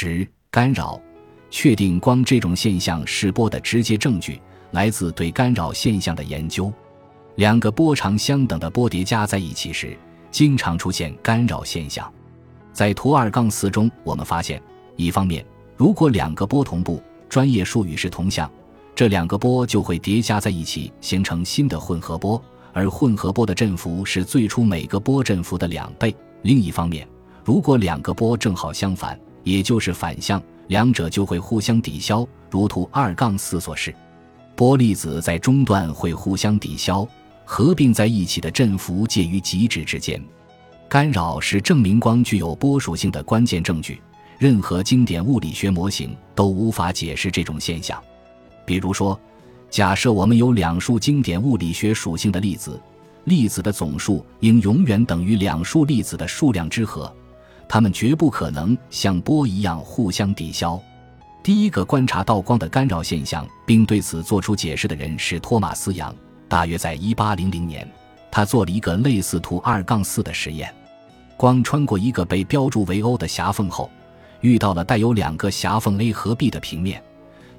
[0.00, 1.00] 十、干扰。
[1.50, 4.40] 确定光这种现象是波的直接证据，
[4.70, 6.72] 来自对干扰现象的研究。
[7.34, 9.98] 两个波长相等的波叠加在一起时，
[10.30, 12.08] 经常出现干扰现象。
[12.72, 14.62] 在图二杠四中，我们发现，
[14.94, 15.44] 一方面，
[15.76, 18.48] 如果两个波同步，专业术语是同向，
[18.94, 22.40] 这两个波就会叠加在一起，形成新的混合波，
[22.72, 26.14] 而混合波的振幅是最初每个波振幅的两倍。
[26.42, 27.08] 另一方面，
[27.44, 29.18] 如果两个波正好相反，
[29.48, 30.42] 也就是反向。
[30.68, 33.94] 两者就会互相抵消，如图二杠四所示，
[34.54, 37.08] 波粒子在中段会互相抵消，
[37.46, 40.22] 合并在一起的振幅介于极值之间。
[40.86, 43.98] 干扰是证明光具有波属性的关键证据，
[44.38, 47.98] 任何经典物理学模型都无法解释这种现象。
[48.66, 49.18] 比如说，
[49.70, 52.78] 假设我们有两束经典物理学属性的粒子，
[53.24, 57.10] 粒子的总数应永远等于两束粒子的数量之和。
[57.68, 60.80] 它们绝不可能像波一样互相抵消。
[61.42, 66.14] 第一个观察到光的干扰现象并对此做出解释的人是托马斯·杨，
[66.48, 67.88] 大约在1800年，
[68.30, 70.74] 他做了一个类似图二杠四的实验：
[71.36, 73.90] 光穿过一个被标注为 O 的狭缝后，
[74.40, 77.02] 遇到了带有两个狭缝 A 和 B 的平面，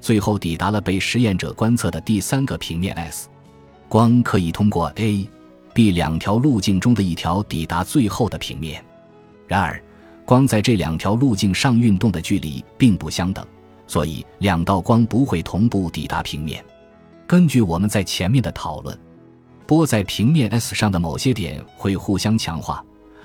[0.00, 3.28] 最后抵达了被实验者观测的第三个平面 S。
[3.88, 5.28] 光可以通过 A、
[5.72, 8.84] B 两条路径中的一条抵达最后的平面，
[9.48, 9.82] 然而。
[10.30, 13.44] 光在这两条路径上运动的距离并不相等，
[13.88, 16.64] 所以两道光不会同步抵达平面。
[17.26, 18.96] 根据我们在前面的讨论，
[19.66, 22.80] 波在平面 S 上的某些点会互相强化，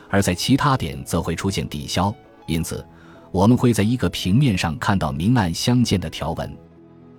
[0.09, 2.11] 而在其他点则会出现抵消。
[2.47, 2.83] 因此，
[3.29, 6.57] 我们会在一个平面上看到明暗相间的条纹。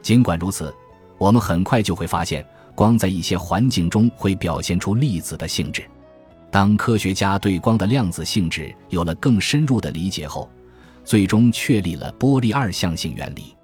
[0.02, 0.74] 尽管如此，
[1.16, 5.88] 我们很快就会发现，光在一些环境中会表现出粒子的性质。
[6.56, 10.50] 当科学家对光的量子性质有了更深入的理解后，
[11.04, 13.54] 最终确立了波粒二象性原理。